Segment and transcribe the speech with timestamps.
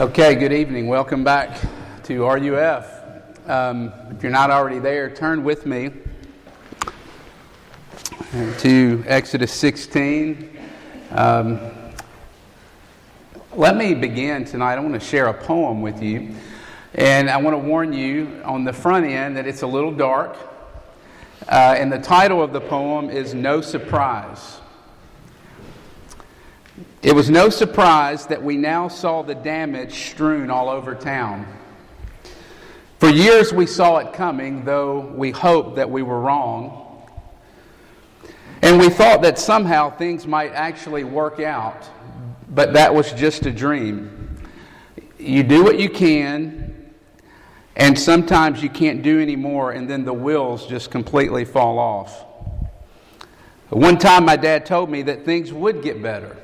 [0.00, 0.88] Okay, good evening.
[0.88, 1.60] Welcome back
[2.04, 2.86] to RUF.
[3.46, 5.90] Um, if you're not already there, turn with me
[8.60, 10.58] to Exodus 16.
[11.10, 11.60] Um,
[13.52, 14.76] let me begin tonight.
[14.76, 16.34] I want to share a poem with you.
[16.94, 20.34] And I want to warn you on the front end that it's a little dark.
[21.46, 24.60] Uh, and the title of the poem is No Surprise.
[27.02, 31.46] It was no surprise that we now saw the damage strewn all over town.
[32.98, 37.08] For years we saw it coming, though we hoped that we were wrong.
[38.60, 41.88] And we thought that somehow things might actually work out,
[42.50, 44.36] but that was just a dream.
[45.18, 46.92] You do what you can,
[47.76, 52.26] and sometimes you can't do any more, and then the wheels just completely fall off.
[53.70, 56.36] One time my dad told me that things would get better.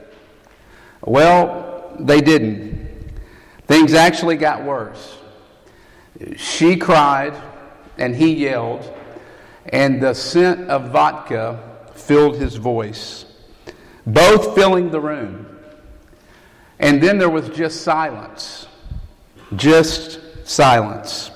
[1.07, 3.13] Well, they didn't.
[3.67, 5.17] Things actually got worse.
[6.37, 7.35] She cried
[7.99, 8.93] and he yelled,
[9.67, 11.59] and the scent of vodka
[11.95, 13.25] filled his voice,
[14.07, 15.47] both filling the room.
[16.79, 18.67] And then there was just silence.
[19.55, 21.31] Just silence.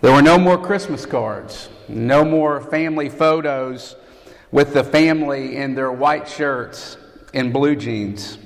[0.00, 3.96] There were no more Christmas cards, no more family photos
[4.52, 6.98] with the family in their white shirts
[7.32, 8.36] and blue jeans.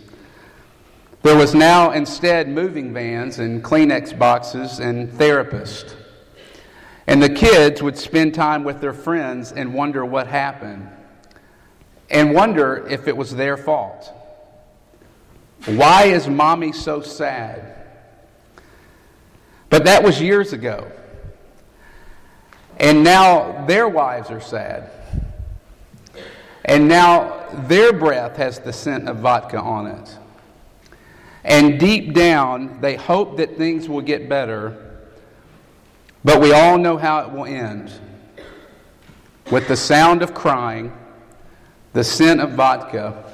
[1.23, 5.95] There was now instead moving vans and Kleenex boxes and therapists.
[7.07, 10.89] And the kids would spend time with their friends and wonder what happened
[12.11, 14.13] and wonder if it was their fault.
[15.67, 17.75] Why is mommy so sad?
[19.71, 20.91] But that was years ago.
[22.79, 24.91] And now their wives are sad.
[26.65, 30.17] And now their breath has the scent of vodka on it.
[31.45, 34.99] And deep down, they hope that things will get better,
[36.25, 37.93] but we all know how it will end
[39.51, 40.93] with the sound of crying,
[41.93, 43.25] the scent of vodka,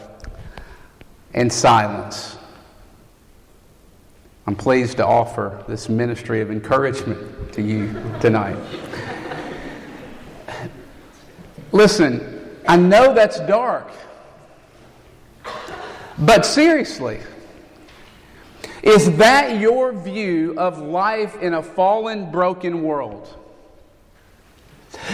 [1.33, 2.37] and silence.
[4.47, 8.59] I'm pleased to offer this ministry of encouragement to you tonight.
[11.73, 13.91] Listen, I know that's dark,
[16.19, 17.21] but seriously,
[18.85, 23.35] is that your view of life in a fallen, broken world?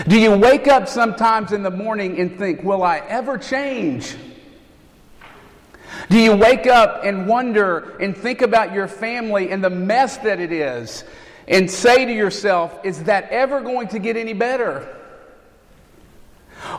[0.09, 4.17] Do you wake up sometimes in the morning and think, Will I ever change?
[6.09, 10.41] Do you wake up and wonder and think about your family and the mess that
[10.41, 11.05] it is
[11.47, 15.00] and say to yourself, Is that ever going to get any better?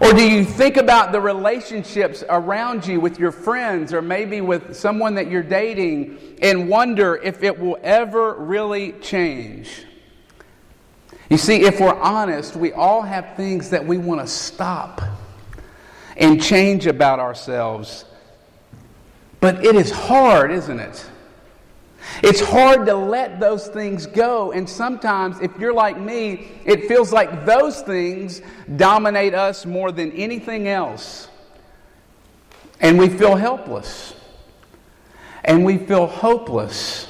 [0.02, 4.76] Or do you think about the relationships around you with your friends or maybe with
[4.76, 9.86] someone that you're dating and wonder if it will ever really change?
[11.30, 15.04] You see, if we're honest, we all have things that we want to stop
[16.18, 18.06] and change about ourselves.
[19.40, 21.06] But it is hard, isn't it?
[22.24, 24.52] It's hard to let those things go.
[24.52, 28.42] And sometimes, if you're like me, it feels like those things
[28.76, 31.28] dominate us more than anything else.
[32.80, 34.16] And we feel helpless.
[35.44, 37.08] And we feel hopeless.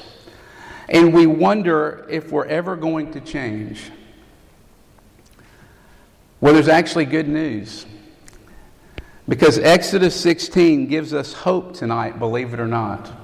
[0.88, 3.90] And we wonder if we're ever going to change.
[6.40, 7.86] Well, there's actually good news.
[9.28, 13.21] Because Exodus 16 gives us hope tonight, believe it or not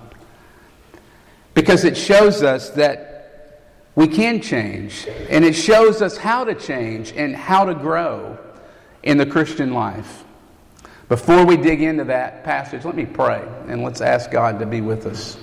[1.58, 3.50] because it shows us that
[3.96, 8.38] we can change, and it shows us how to change and how to grow
[9.02, 10.22] in the Christian life.
[11.08, 14.80] Before we dig into that passage, let me pray and let's ask God to be
[14.82, 15.36] with us.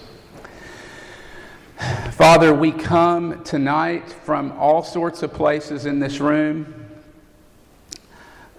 [2.12, 6.74] Father, we come tonight from all sorts of places in this room.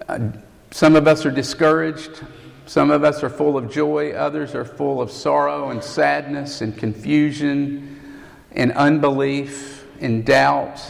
[0.07, 0.29] Uh,
[0.69, 2.23] some of us are discouraged.
[2.67, 6.77] Some of us are full of joy, others are full of sorrow and sadness and
[6.77, 7.97] confusion
[8.51, 10.81] and unbelief and doubt.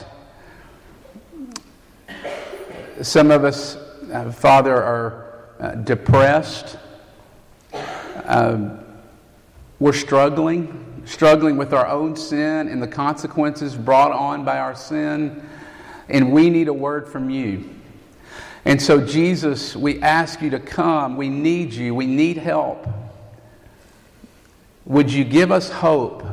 [3.04, 3.75] Some of us,
[4.12, 6.80] uh, Father, are uh, depressed.
[7.72, 8.78] Uh,
[9.78, 15.48] we're struggling, struggling with our own sin and the consequences brought on by our sin,
[16.10, 17.69] and we need a word from you.
[18.68, 21.16] And so, Jesus, we ask you to come.
[21.16, 21.96] We need you.
[21.96, 22.86] We need help.
[24.84, 26.25] Would you give us hope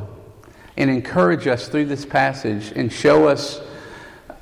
[0.75, 3.61] and encourage us through this passage and show us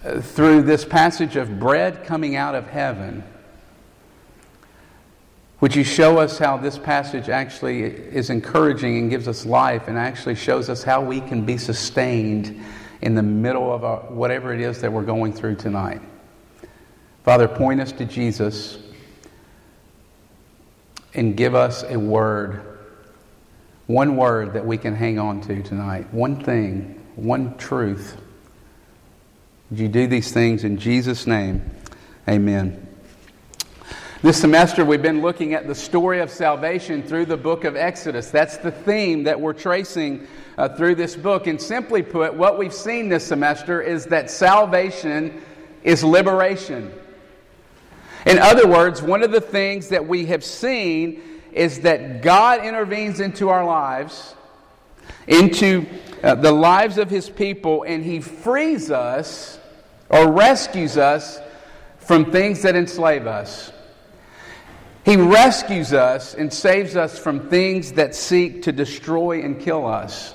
[0.04, 3.24] uh, through this passage of bread coming out of heaven?
[5.62, 10.00] Would you show us how this passage actually is encouraging and gives us life and
[10.00, 12.60] actually shows us how we can be sustained
[13.02, 16.02] in the middle of a, whatever it is that we're going through tonight?
[17.24, 18.78] Father, point us to Jesus
[21.14, 22.62] and give us a word,
[23.88, 28.18] one word that we can hang on to tonight, one thing, one truth.
[29.70, 31.72] Would you do these things in Jesus' name?
[32.28, 32.86] Amen.
[34.22, 38.32] This semester, we've been looking at the story of salvation through the book of Exodus.
[38.32, 40.28] That's the theme that we're tracing
[40.58, 41.48] uh, through this book.
[41.48, 45.42] And simply put, what we've seen this semester is that salvation
[45.84, 46.94] is liberation.
[48.26, 51.22] In other words, one of the things that we have seen
[51.52, 54.36] is that God intervenes into our lives,
[55.28, 55.86] into
[56.24, 59.60] uh, the lives of His people, and He frees us
[60.10, 61.40] or rescues us
[61.98, 63.72] from things that enslave us.
[65.06, 70.34] He rescues us and saves us from things that seek to destroy and kill us.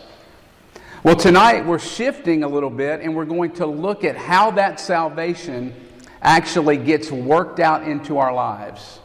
[1.02, 4.78] Well, tonight we're shifting a little bit and we're going to look at how that
[4.78, 5.74] salvation
[6.22, 9.00] actually gets worked out into our lives.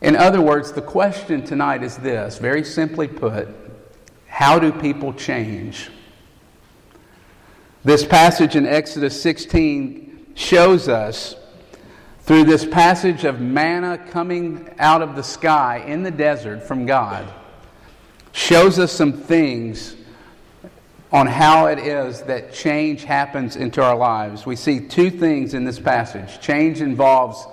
[0.00, 3.48] In other words, the question tonight is this very simply put
[4.26, 5.90] how do people change?
[7.82, 11.34] This passage in Exodus 16 shows us
[12.20, 17.26] through this passage of manna coming out of the sky in the desert from God,
[18.32, 19.96] shows us some things
[21.12, 24.44] on how it is that change happens into our lives.
[24.44, 26.40] We see two things in this passage.
[26.40, 27.46] Change involves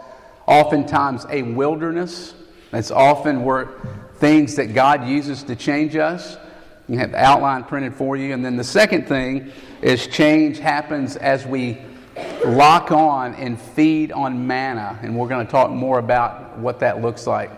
[0.46, 2.34] oftentimes a wilderness.
[2.72, 3.70] That's often where
[4.16, 6.38] things that God uses to change us.
[6.88, 8.34] You have the outline printed for you.
[8.34, 11.78] And then the second thing is change happens as we
[12.46, 15.00] lock on and feed on manna.
[15.02, 17.52] And we're going to talk more about what that looks like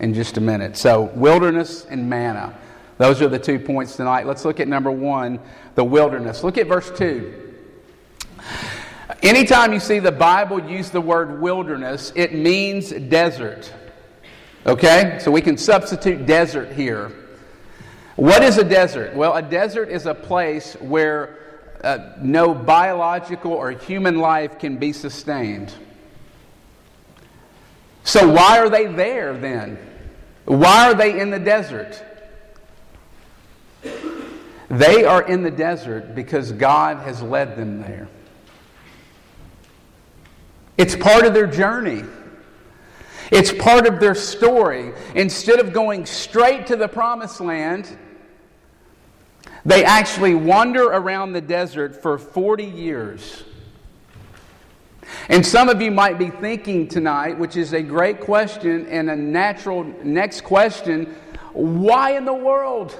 [0.00, 0.76] in just a minute.
[0.76, 2.56] So, wilderness and manna.
[2.98, 4.26] Those are the two points tonight.
[4.26, 5.40] Let's look at number one
[5.74, 6.44] the wilderness.
[6.44, 7.42] Look at verse 2.
[9.22, 13.72] Anytime you see the Bible use the word wilderness, it means desert.
[14.66, 15.18] Okay?
[15.20, 17.12] So we can substitute desert here.
[18.16, 19.14] What is a desert?
[19.14, 21.38] Well, a desert is a place where
[21.82, 25.74] uh, no biological or human life can be sustained.
[28.04, 29.78] So, why are they there then?
[30.44, 32.02] Why are they in the desert?
[34.78, 38.08] They are in the desert because God has led them there.
[40.76, 42.02] It's part of their journey.
[43.30, 44.92] It's part of their story.
[45.14, 47.96] Instead of going straight to the promised land,
[49.64, 53.44] they actually wander around the desert for 40 years.
[55.28, 59.16] And some of you might be thinking tonight, which is a great question and a
[59.16, 61.14] natural next question
[61.54, 62.98] why in the world?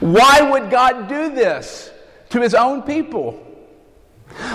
[0.00, 1.90] Why would God do this
[2.30, 3.32] to his own people?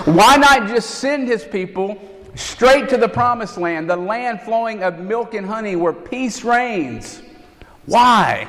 [0.04, 2.00] Why not just send his people
[2.34, 7.22] straight to the promised land, the land flowing of milk and honey where peace reigns?
[7.86, 8.48] Why?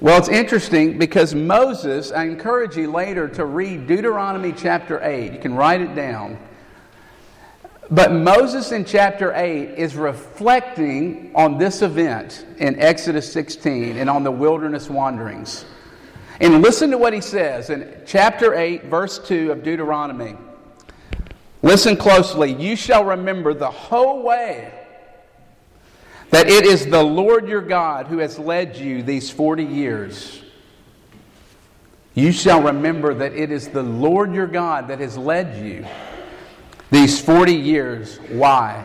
[0.00, 5.32] Well, it's interesting because Moses, I encourage you later to read Deuteronomy chapter 8.
[5.32, 6.38] You can write it down.
[7.90, 14.24] But Moses in chapter 8 is reflecting on this event in Exodus 16 and on
[14.24, 15.64] the wilderness wanderings.
[16.40, 20.36] And listen to what he says in chapter 8, verse 2 of Deuteronomy.
[21.62, 22.52] Listen closely.
[22.52, 24.72] You shall remember the whole way
[26.30, 30.42] that it is the Lord your God who has led you these 40 years.
[32.14, 35.86] You shall remember that it is the Lord your God that has led you
[36.90, 38.18] these 40 years.
[38.28, 38.84] Why?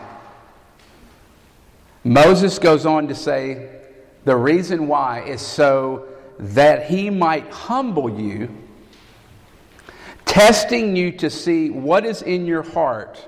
[2.03, 3.69] Moses goes on to say
[4.25, 6.07] the reason why is so
[6.39, 8.49] that he might humble you,
[10.25, 13.27] testing you to see what is in your heart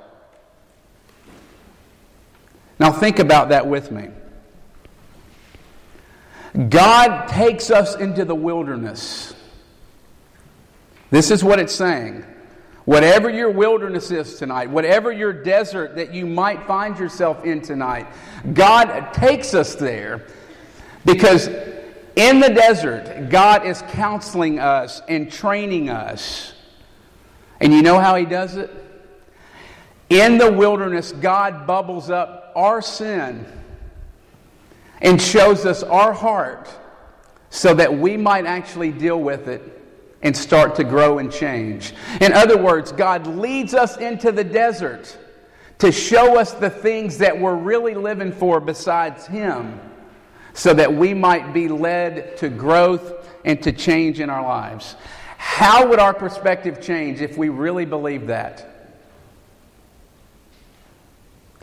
[2.83, 4.09] now, think about that with me.
[6.69, 9.33] God takes us into the wilderness.
[11.09, 12.25] This is what it's saying.
[12.85, 18.07] Whatever your wilderness is tonight, whatever your desert that you might find yourself in tonight,
[18.53, 20.25] God takes us there
[21.05, 21.47] because
[22.15, 26.53] in the desert, God is counseling us and training us.
[27.61, 28.69] And you know how He does it?
[30.09, 33.45] In the wilderness, God bubbles up our sin
[35.01, 36.69] and shows us our heart
[37.49, 39.82] so that we might actually deal with it
[40.23, 41.93] and start to grow and change.
[42.21, 45.17] In other words, God leads us into the desert
[45.79, 49.79] to show us the things that we're really living for besides Him,
[50.53, 54.95] so that we might be led to growth and to change in our lives.
[55.37, 58.69] How would our perspective change if we really believed that?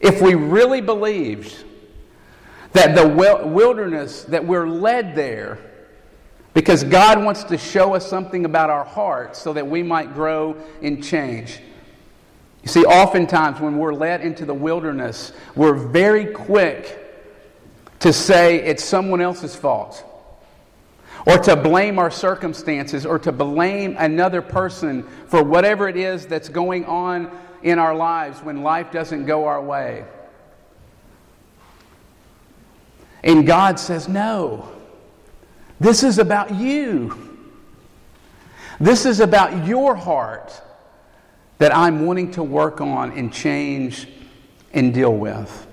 [0.01, 1.65] If we really believed
[2.73, 3.09] that the
[3.47, 5.59] wilderness, that we're led there
[6.53, 10.57] because God wants to show us something about our hearts so that we might grow
[10.83, 11.61] and change.
[12.63, 16.97] You see, oftentimes when we're led into the wilderness, we're very quick
[18.01, 20.05] to say it's someone else's fault,
[21.27, 26.49] or to blame our circumstances, or to blame another person for whatever it is that's
[26.49, 27.31] going on
[27.63, 30.05] in our lives when life doesn't go our way.
[33.23, 34.69] And God says, No,
[35.81, 37.17] this is about you.
[38.79, 40.63] This is about your heart
[41.59, 44.07] that I'm wanting to work on and change
[44.73, 45.67] and deal with.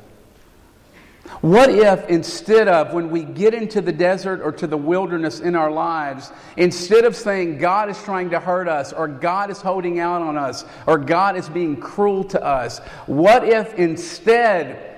[1.42, 5.56] What if instead of when we get into the desert or to the wilderness in
[5.56, 10.00] our lives, instead of saying God is trying to hurt us or God is holding
[10.00, 14.96] out on us or God is being cruel to us, what if instead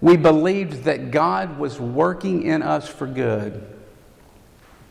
[0.00, 3.79] we believed that God was working in us for good,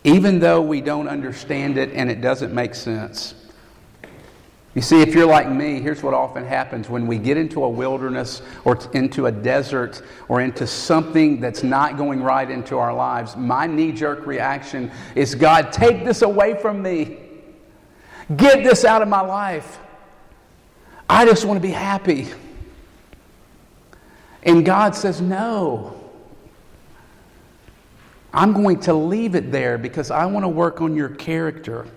[0.04, 3.36] even though we don't understand it and it doesn't make sense?
[4.76, 7.70] You see, if you're like me, here's what often happens when we get into a
[7.70, 13.36] wilderness or into a desert or into something that's not going right into our lives.
[13.36, 17.18] My knee jerk reaction is God, take this away from me.
[18.38, 19.80] Get this out of my life.
[21.10, 22.28] I just want to be happy.
[24.44, 25.99] And God says, No.
[28.34, 31.88] I'm going to leave it there because I want to work on your character.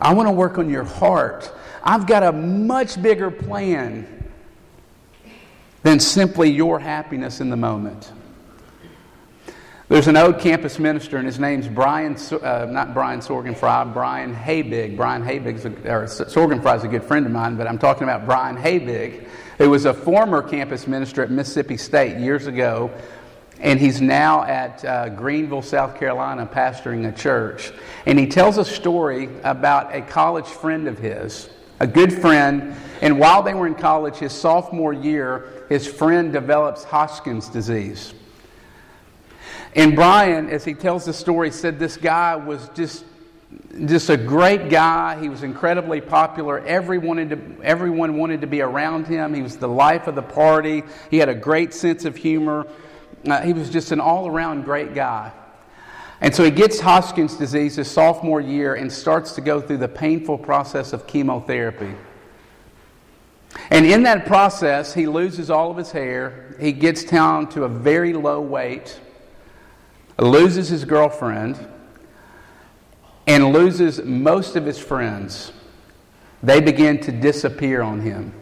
[0.00, 1.52] I want to work on your heart.
[1.82, 4.30] I've got a much bigger plan
[5.82, 8.12] than simply your happiness in the moment.
[9.88, 14.98] There's an old campus minister, and his name's Brian, uh, not Brian Sorgenfrey, Brian Habig.
[14.98, 18.54] Brian Habig, or Sorgenfrey is a good friend of mine, but I'm talking about Brian
[18.54, 19.26] Habig,
[19.56, 22.90] who was a former campus minister at Mississippi State years ago,
[23.60, 27.72] and he's now at uh, Greenville, South Carolina, pastoring a church.
[28.06, 31.50] And he tells a story about a college friend of his,
[31.80, 32.76] a good friend.
[33.02, 38.14] And while they were in college, his sophomore year, his friend develops Hodgkin's disease.
[39.74, 43.04] And Brian, as he tells the story, said this guy was just
[43.86, 45.18] just a great guy.
[45.20, 46.58] He was incredibly popular.
[46.66, 49.32] Everyone wanted, to, everyone wanted to be around him.
[49.32, 50.82] He was the life of the party.
[51.10, 52.66] He had a great sense of humor.
[53.26, 55.32] Uh, he was just an all around great guy.
[56.20, 59.88] And so he gets Hodgkin's disease his sophomore year and starts to go through the
[59.88, 61.94] painful process of chemotherapy.
[63.70, 66.56] And in that process, he loses all of his hair.
[66.60, 68.98] He gets down to a very low weight,
[70.18, 71.58] loses his girlfriend,
[73.26, 75.52] and loses most of his friends.
[76.42, 78.32] They begin to disappear on him.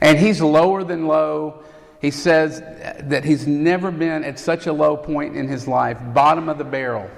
[0.00, 1.64] And he's lower than low.
[2.00, 2.60] He says
[3.08, 6.64] that he's never been at such a low point in his life, bottom of the
[6.64, 7.10] barrel.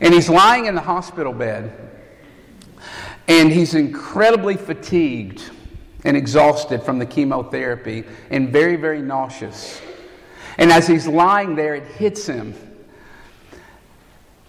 [0.00, 1.72] And he's lying in the hospital bed,
[3.28, 5.50] and he's incredibly fatigued
[6.04, 9.80] and exhausted from the chemotherapy and very, very nauseous.
[10.58, 12.54] And as he's lying there, it hits him.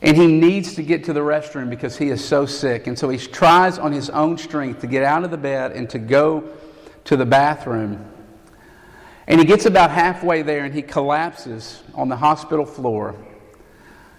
[0.02, 2.88] And he needs to get to the restroom because he is so sick.
[2.88, 5.90] And so he tries on his own strength to get out of the bed and
[5.92, 6.44] to go
[7.06, 8.13] to the bathroom.
[9.28, 13.16] And he gets about halfway there and he collapses on the hospital floor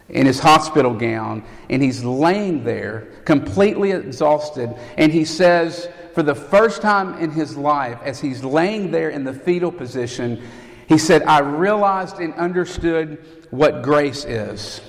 [0.08, 4.74] in his hospital gown and he's laying there completely exhausted.
[4.96, 9.24] And he says, for the first time in his life, as he's laying there in
[9.24, 10.42] the fetal position,
[10.88, 14.80] he said, I realized and understood what grace is.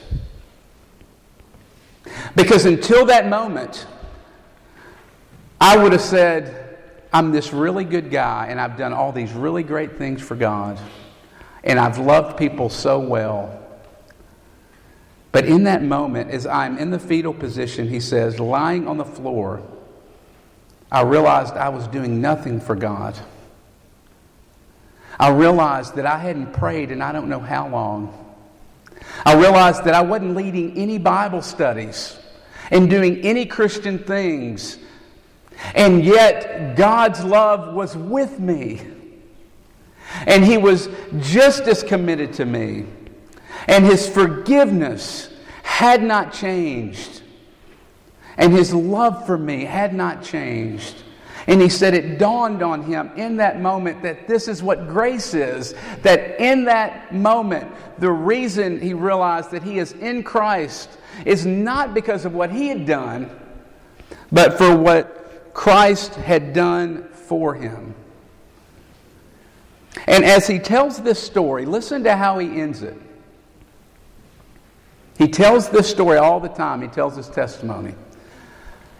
[2.36, 3.88] Because until that moment,
[5.60, 6.65] I would have said,
[7.16, 10.78] I'm this really good guy and I've done all these really great things for God
[11.64, 13.58] and I've loved people so well.
[15.32, 19.06] But in that moment, as I'm in the fetal position, he says, lying on the
[19.06, 19.64] floor,
[20.92, 23.18] I realized I was doing nothing for God.
[25.18, 28.36] I realized that I hadn't prayed in I don't know how long.
[29.26, 32.20] I realized that I wasn't leading any Bible studies
[32.72, 34.80] and doing any Christian things
[35.74, 38.82] and yet, God's love was with me.
[40.28, 42.86] And He was just as committed to me.
[43.68, 45.34] And His forgiveness
[45.64, 47.22] had not changed.
[48.38, 51.04] And His love for me had not changed.
[51.48, 55.34] And he said it dawned on him in that moment that this is what grace
[55.34, 55.76] is.
[56.02, 60.90] That in that moment, the reason he realized that he is in Christ
[61.24, 63.30] is not because of what he had done,
[64.32, 65.25] but for what
[65.56, 67.96] Christ had done for him.
[70.06, 72.98] And as he tells this story, listen to how he ends it.
[75.18, 77.96] He tells this story all the time, he tells his testimony.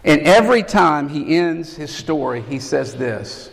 [0.02, 3.50] And every time he ends his story, he says this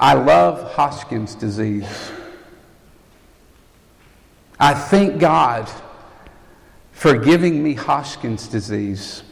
[0.00, 2.12] I love Hodgkin's disease.
[4.58, 5.70] I thank God
[6.92, 9.22] for giving me Hodgkin's disease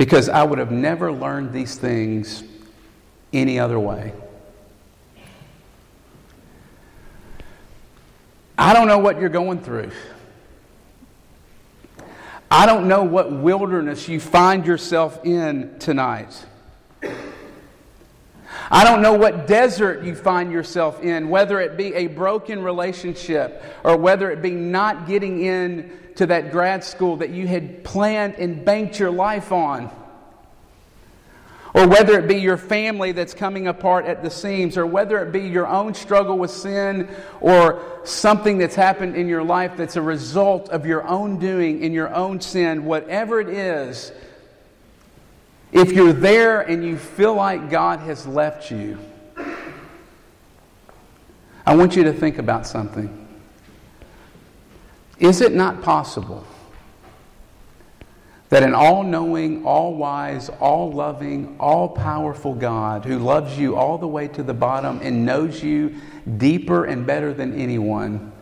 [0.00, 2.42] because I would have never learned these things
[3.34, 4.14] any other way.
[8.56, 9.90] I don't know what you're going through.
[12.50, 16.46] I don't know what wilderness you find yourself in tonight.
[18.70, 23.62] I don't know what desert you find yourself in, whether it be a broken relationship
[23.82, 28.34] or whether it be not getting in to that grad school that you had planned
[28.34, 29.90] and banked your life on.
[31.72, 35.30] Or whether it be your family that's coming apart at the seams, or whether it
[35.30, 37.08] be your own struggle with sin,
[37.40, 41.92] or something that's happened in your life that's a result of your own doing in
[41.92, 44.10] your own sin, whatever it is,
[45.72, 48.98] if you're there and you feel like God has left you,
[51.64, 53.16] I want you to think about something.
[55.18, 56.46] Is it not possible
[58.48, 63.96] that an all knowing, all wise, all loving, all powerful God who loves you all
[63.96, 65.94] the way to the bottom and knows you
[66.36, 68.32] deeper and better than anyone,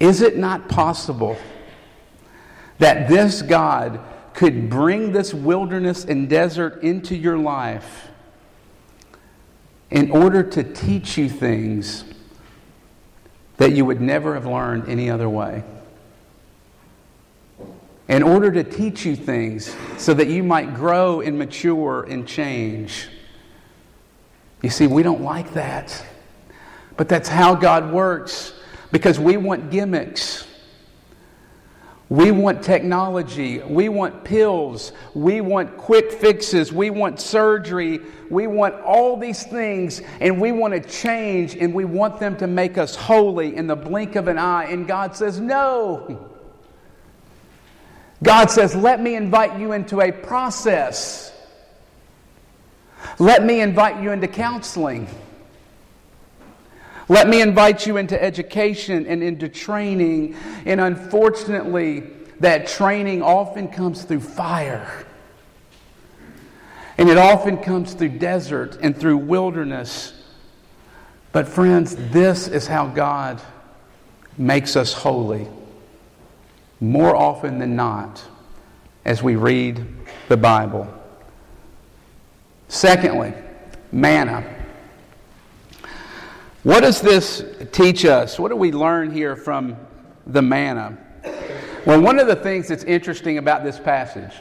[0.00, 1.36] is it not possible
[2.78, 4.00] that this God
[4.34, 8.08] could bring this wilderness and desert into your life
[9.90, 12.04] in order to teach you things
[13.58, 15.62] that you would never have learned any other way?
[18.12, 23.08] in order to teach you things so that you might grow and mature and change.
[24.60, 26.04] You see, we don't like that.
[26.98, 28.52] But that's how God works
[28.90, 30.46] because we want gimmicks.
[32.12, 33.60] We want technology.
[33.60, 34.92] We want pills.
[35.14, 36.70] We want quick fixes.
[36.70, 38.00] We want surgery.
[38.28, 42.46] We want all these things and we want to change and we want them to
[42.46, 44.64] make us holy in the blink of an eye.
[44.64, 46.28] And God says, No.
[48.22, 51.32] God says, Let me invite you into a process.
[53.18, 55.08] Let me invite you into counseling.
[57.12, 60.34] Let me invite you into education and into training.
[60.64, 62.04] And unfortunately,
[62.40, 65.04] that training often comes through fire.
[66.96, 70.14] And it often comes through desert and through wilderness.
[71.32, 73.42] But, friends, this is how God
[74.38, 75.48] makes us holy
[76.80, 78.24] more often than not
[79.04, 79.84] as we read
[80.30, 80.88] the Bible.
[82.68, 83.34] Secondly,
[83.92, 84.61] manna.
[86.62, 88.38] What does this teach us?
[88.38, 89.76] What do we learn here from
[90.28, 90.96] the manna?
[91.84, 94.32] Well, one of the things that's interesting about this passage,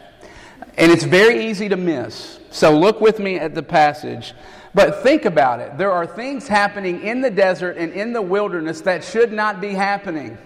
[0.78, 4.36] and it's very easy to miss, so look with me at the passage,
[4.76, 5.80] but think about it.
[5.80, 9.70] There are things happening in the desert and in the wilderness that should not be
[9.70, 10.38] happening.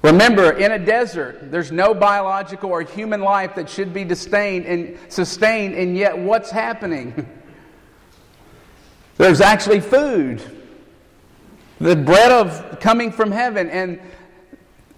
[0.00, 4.98] Remember, in a desert, there's no biological or human life that should be sustained and
[5.10, 7.28] sustained, and yet what's happening?
[9.16, 10.42] There's actually food.
[11.80, 14.00] The bread of coming from heaven, and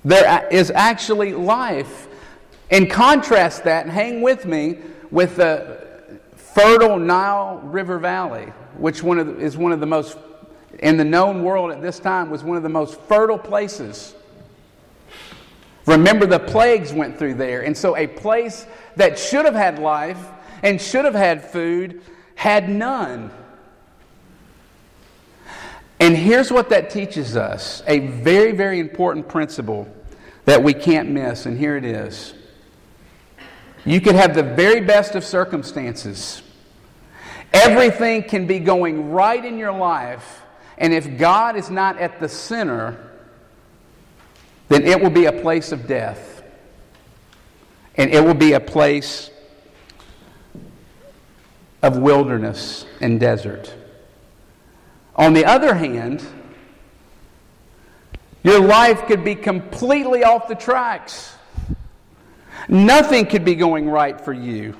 [0.05, 2.09] there is actually life.
[2.71, 4.79] And contrast that hang with me
[5.11, 10.19] with the fertile Nile River Valley, which one the, is one of the most,
[10.81, 14.15] in the known world at this time, was one of the most fertile places
[15.87, 17.63] Remember, the plagues went through there.
[17.63, 20.19] And so, a place that should have had life
[20.63, 22.03] and should have had food
[22.35, 23.31] had none.
[25.99, 29.89] And here's what that teaches us a very, very important principle
[30.45, 31.47] that we can't miss.
[31.47, 32.35] And here it is
[33.87, 36.43] you could have the very best of circumstances,
[37.53, 40.43] everything can be going right in your life.
[40.77, 42.99] And if God is not at the center,
[44.69, 46.43] then it will be a place of death.
[47.95, 49.31] And it will be a place
[51.81, 53.73] of wilderness and desert.
[55.17, 56.25] On the other hand,
[58.43, 61.35] your life could be completely off the tracks.
[62.69, 64.77] Nothing could be going right for you.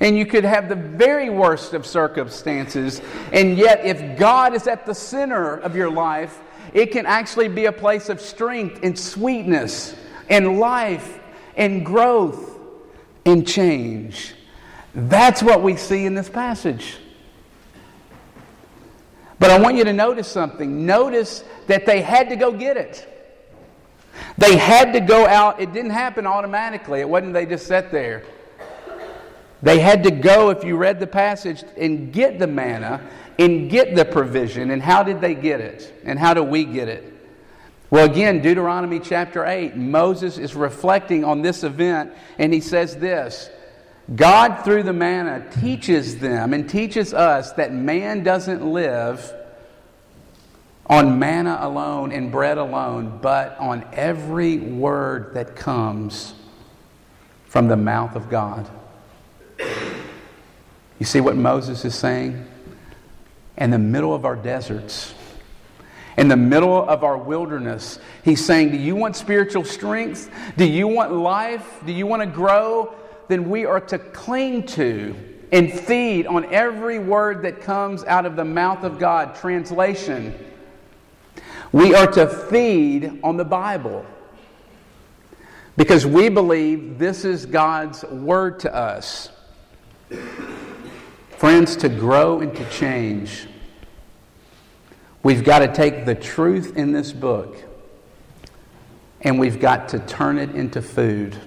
[0.00, 3.02] And you could have the very worst of circumstances,
[3.34, 6.40] and yet, if God is at the center of your life,
[6.72, 9.94] it can actually be a place of strength and sweetness
[10.30, 11.20] and life
[11.54, 12.58] and growth
[13.26, 14.34] and change.
[14.94, 16.96] That's what we see in this passage.
[19.40, 20.86] But I want you to notice something.
[20.86, 23.08] Notice that they had to go get it.
[24.38, 25.60] They had to go out.
[25.60, 27.00] It didn't happen automatically.
[27.00, 28.22] It wasn't they just sat there.
[29.62, 33.00] They had to go, if you read the passage, and get the manna
[33.38, 34.70] and get the provision.
[34.70, 35.92] And how did they get it?
[36.04, 37.10] And how do we get it?
[37.88, 43.50] Well, again, Deuteronomy chapter 8, Moses is reflecting on this event, and he says this
[44.14, 49.32] God, through the manna, teaches them and teaches us that man doesn't live
[50.86, 56.34] on manna alone and bread alone, but on every word that comes
[57.44, 58.68] from the mouth of God.
[60.98, 62.44] You see what Moses is saying?
[63.56, 65.14] In the middle of our deserts,
[66.18, 70.28] in the middle of our wilderness, he's saying, Do you want spiritual strength?
[70.56, 71.80] Do you want life?
[71.86, 72.94] Do you want to grow?
[73.30, 75.14] Then we are to cling to
[75.52, 79.36] and feed on every word that comes out of the mouth of God.
[79.36, 80.34] Translation
[81.70, 84.04] We are to feed on the Bible
[85.76, 89.30] because we believe this is God's word to us.
[91.38, 93.46] Friends, to grow and to change,
[95.22, 97.62] we've got to take the truth in this book
[99.20, 101.38] and we've got to turn it into food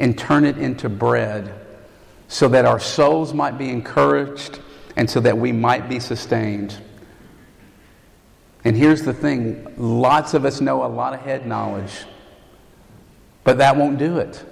[0.00, 1.54] and turn it into bread
[2.26, 4.58] so that our souls might be encouraged
[4.96, 6.76] and so that we might be sustained.
[8.64, 12.04] And here's the thing lots of us know a lot of head knowledge,
[13.44, 14.42] but that won't do it.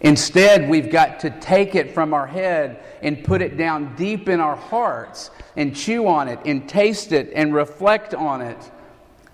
[0.00, 4.40] Instead, we've got to take it from our head and put it down deep in
[4.40, 8.58] our hearts and chew on it and taste it and reflect on it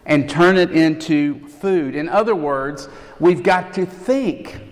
[0.06, 1.96] and turn it into food.
[1.96, 4.69] In other words, we've got to think.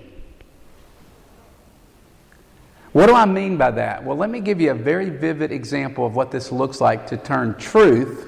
[2.98, 4.02] What do I mean by that?
[4.02, 7.16] Well, let me give you a very vivid example of what this looks like to
[7.16, 8.26] turn truth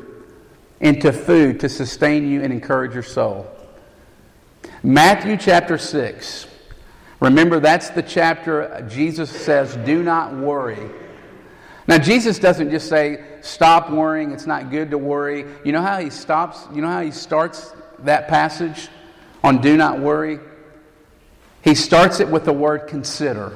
[0.79, 3.51] into food to sustain you and encourage your soul.
[4.85, 6.47] Matthew chapter 6.
[7.19, 10.89] Remember, that's the chapter Jesus says, Do not worry.
[11.89, 15.47] Now, Jesus doesn't just say, Stop worrying, it's not good to worry.
[15.65, 18.87] You know how he stops, you know how he starts that passage
[19.43, 20.39] on do not worry?
[21.65, 23.53] He starts it with the word consider.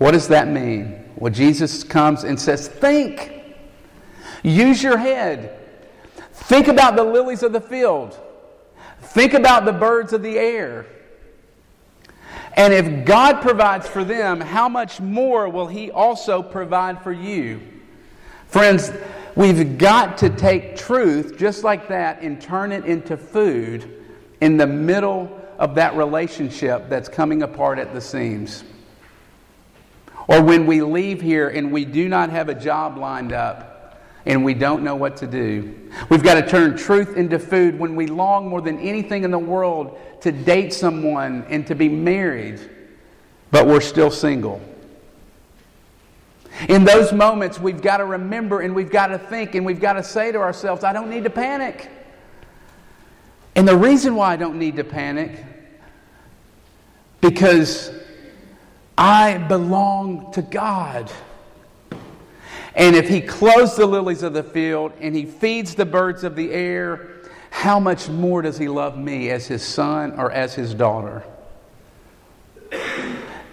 [0.00, 1.04] What does that mean?
[1.16, 3.42] Well, Jesus comes and says, Think.
[4.42, 5.60] Use your head.
[6.32, 8.18] Think about the lilies of the field.
[9.02, 10.86] Think about the birds of the air.
[12.54, 17.60] And if God provides for them, how much more will He also provide for you?
[18.46, 18.92] Friends,
[19.36, 24.02] we've got to take truth just like that and turn it into food
[24.40, 28.64] in the middle of that relationship that's coming apart at the seams.
[30.30, 34.44] Or when we leave here and we do not have a job lined up and
[34.44, 35.90] we don't know what to do.
[36.08, 39.40] We've got to turn truth into food when we long more than anything in the
[39.40, 42.60] world to date someone and to be married,
[43.50, 44.62] but we're still single.
[46.68, 49.94] In those moments, we've got to remember and we've got to think and we've got
[49.94, 51.90] to say to ourselves, I don't need to panic.
[53.56, 55.44] And the reason why I don't need to panic,
[57.20, 57.90] because
[59.00, 61.10] I belong to God.
[62.74, 66.36] And if he clothes the lilies of the field and he feeds the birds of
[66.36, 70.74] the air, how much more does he love me as his son or as his
[70.74, 71.24] daughter?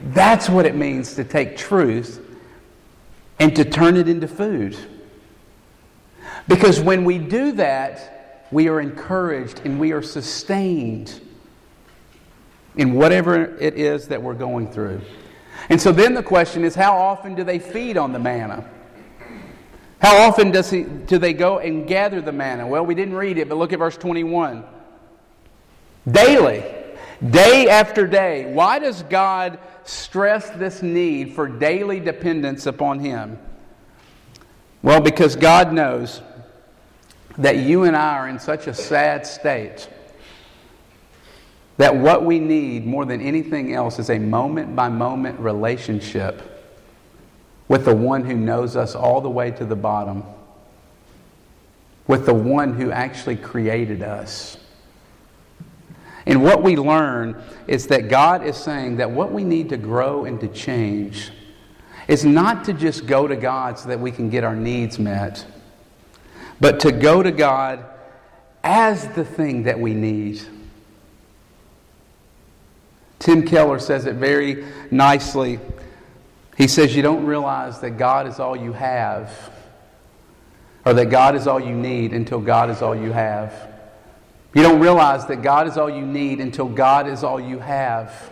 [0.01, 2.21] That's what it means to take truth
[3.39, 4.75] and to turn it into food.
[6.49, 11.21] Because when we do that, we are encouraged and we are sustained
[12.75, 14.99] in whatever it is that we're going through.
[15.69, 18.67] And so then the question is how often do they feed on the manna?
[19.99, 22.67] How often does he, do they go and gather the manna?
[22.67, 24.63] Well, we didn't read it, but look at verse 21.
[26.09, 26.63] Daily,
[27.27, 28.53] day after day.
[28.53, 33.39] Why does God stress this need for daily dependence upon Him?
[34.83, 36.21] Well, because God knows
[37.39, 39.89] that you and I are in such a sad state
[41.77, 46.41] that what we need more than anything else is a moment by moment relationship
[47.67, 50.23] with the one who knows us all the way to the bottom,
[52.07, 54.57] with the one who actually created us.
[56.25, 60.25] And what we learn is that God is saying that what we need to grow
[60.25, 61.31] and to change
[62.07, 65.45] is not to just go to God so that we can get our needs met,
[66.59, 67.85] but to go to God
[68.63, 70.41] as the thing that we need.
[73.19, 75.59] Tim Keller says it very nicely.
[76.57, 79.51] He says, You don't realize that God is all you have,
[80.85, 83.53] or that God is all you need until God is all you have.
[84.53, 88.31] You don't realize that God is all you need until God is all you have.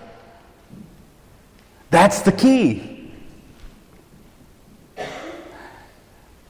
[1.91, 3.11] That's the key.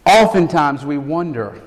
[0.06, 1.62] Oftentimes we wonder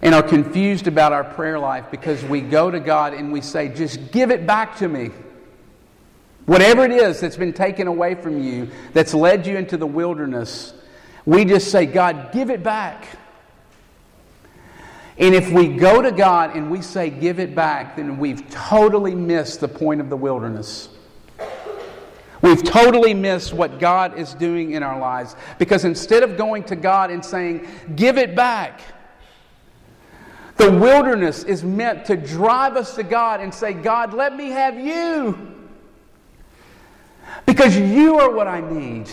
[0.00, 3.68] and are confused about our prayer life because we go to God and we say,
[3.68, 5.10] Just give it back to me.
[6.46, 10.74] Whatever it is that's been taken away from you, that's led you into the wilderness,
[11.26, 13.06] we just say, God, give it back.
[15.18, 19.14] And if we go to God and we say, give it back, then we've totally
[19.14, 20.88] missed the point of the wilderness.
[22.42, 25.36] We've totally missed what God is doing in our lives.
[25.58, 28.80] Because instead of going to God and saying, give it back,
[30.56, 34.80] the wilderness is meant to drive us to God and say, God, let me have
[34.80, 35.59] you.
[37.46, 39.08] Because you are what I need.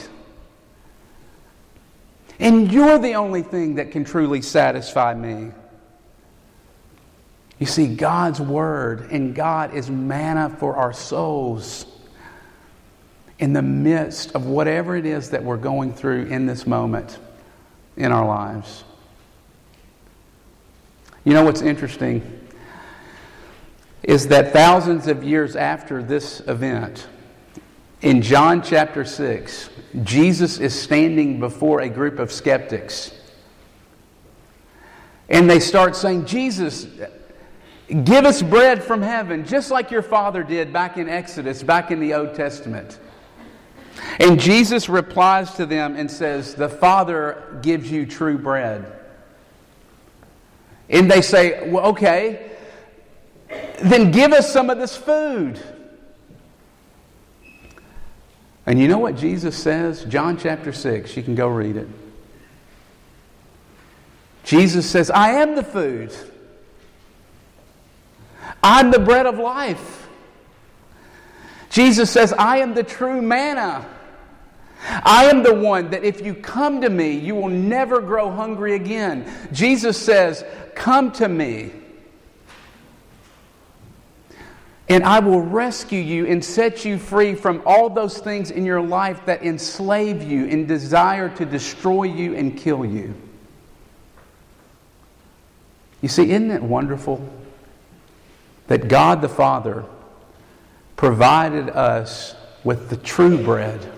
[2.40, 5.52] And you're the only thing that can truly satisfy me.
[7.60, 11.86] You see, God's Word and God is manna for our souls
[13.40, 17.18] in the midst of whatever it is that we're going through in this moment
[17.96, 18.84] in our lives.
[21.24, 22.48] You know what's interesting
[24.04, 27.08] is that thousands of years after this event,
[28.02, 29.70] in John chapter 6,
[30.04, 33.14] Jesus is standing before a group of skeptics.
[35.30, 36.88] And they start saying, Jesus,
[37.88, 42.02] Give us bread from heaven, just like your father did back in Exodus, back in
[42.02, 43.00] the Old Testament.
[44.20, 48.94] And Jesus replies to them and says, The Father gives you true bread.
[50.90, 52.52] And they say, Well, okay,
[53.82, 55.58] then give us some of this food.
[58.68, 60.04] And you know what Jesus says?
[60.04, 61.88] John chapter 6, you can go read it.
[64.44, 66.14] Jesus says, I am the food.
[68.62, 70.10] I'm the bread of life.
[71.70, 73.88] Jesus says, I am the true manna.
[74.82, 78.76] I am the one that if you come to me, you will never grow hungry
[78.76, 79.32] again.
[79.52, 80.44] Jesus says,
[80.76, 81.72] Come to me,
[84.90, 88.82] and I will rescue you and set you free from all those things in your
[88.82, 93.14] life that enslave you and desire to destroy you and kill you.
[96.02, 97.28] You see, isn't it wonderful
[98.68, 99.86] that God the Father
[100.96, 103.92] provided us with the true bread,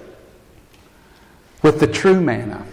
[1.62, 2.66] with the true manna,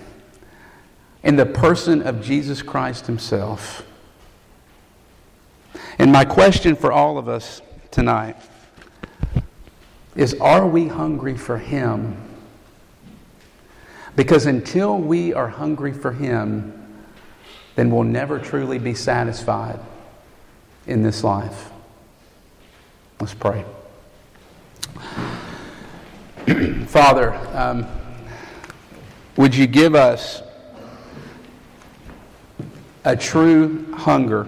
[1.22, 3.84] in the person of Jesus Christ Himself.
[5.98, 7.62] And my question for all of us
[7.96, 8.36] tonight
[10.16, 12.14] is Are we hungry for Him?
[14.14, 16.74] Because until we are hungry for Him,
[17.74, 19.80] then we'll never truly be satisfied
[20.86, 21.70] in this life.
[23.18, 23.64] Let's pray.
[26.88, 27.86] Father, um,
[29.38, 30.42] would you give us
[33.06, 34.46] a true hunger